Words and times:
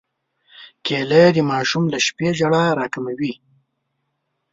کېله 0.85 1.23
د 1.35 1.37
ماشوم 1.51 1.83
له 1.93 1.99
شپې 2.05 2.27
ژړا 2.37 2.65
راکموي. 2.79 3.33